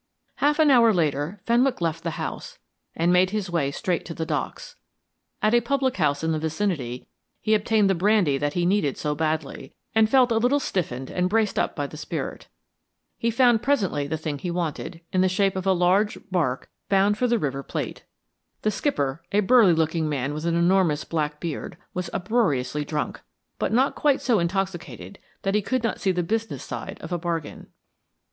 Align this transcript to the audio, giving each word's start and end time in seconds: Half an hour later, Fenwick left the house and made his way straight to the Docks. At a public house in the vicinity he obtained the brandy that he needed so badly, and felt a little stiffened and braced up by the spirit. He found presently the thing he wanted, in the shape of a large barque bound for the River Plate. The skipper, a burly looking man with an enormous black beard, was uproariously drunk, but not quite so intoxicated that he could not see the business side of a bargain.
Half 0.37 0.57
an 0.57 0.71
hour 0.71 0.91
later, 0.91 1.39
Fenwick 1.45 1.79
left 1.79 2.01
the 2.03 2.17
house 2.17 2.57
and 2.95 3.13
made 3.13 3.29
his 3.29 3.51
way 3.51 3.69
straight 3.69 4.03
to 4.05 4.15
the 4.15 4.25
Docks. 4.25 4.75
At 5.43 5.53
a 5.53 5.61
public 5.61 5.97
house 5.97 6.23
in 6.23 6.31
the 6.31 6.39
vicinity 6.39 7.07
he 7.39 7.53
obtained 7.53 7.87
the 7.87 7.93
brandy 7.93 8.39
that 8.39 8.53
he 8.53 8.65
needed 8.65 8.97
so 8.97 9.13
badly, 9.13 9.75
and 9.93 10.09
felt 10.09 10.31
a 10.31 10.39
little 10.39 10.59
stiffened 10.59 11.11
and 11.11 11.29
braced 11.29 11.59
up 11.59 11.75
by 11.75 11.85
the 11.85 11.97
spirit. 11.97 12.47
He 13.19 13.29
found 13.29 13.61
presently 13.61 14.07
the 14.07 14.17
thing 14.17 14.39
he 14.39 14.49
wanted, 14.49 15.01
in 15.13 15.21
the 15.21 15.29
shape 15.29 15.55
of 15.55 15.67
a 15.67 15.71
large 15.71 16.17
barque 16.31 16.67
bound 16.89 17.15
for 17.19 17.27
the 17.27 17.37
River 17.37 17.61
Plate. 17.61 18.03
The 18.63 18.71
skipper, 18.71 19.21
a 19.31 19.41
burly 19.41 19.73
looking 19.73 20.09
man 20.09 20.33
with 20.33 20.45
an 20.47 20.55
enormous 20.55 21.03
black 21.03 21.39
beard, 21.39 21.77
was 21.93 22.09
uproariously 22.11 22.85
drunk, 22.85 23.21
but 23.59 23.71
not 23.71 23.93
quite 23.93 24.19
so 24.19 24.39
intoxicated 24.39 25.19
that 25.43 25.53
he 25.53 25.61
could 25.61 25.83
not 25.83 26.01
see 26.01 26.11
the 26.11 26.23
business 26.23 26.63
side 26.63 26.97
of 27.01 27.11
a 27.11 27.19
bargain. 27.19 27.67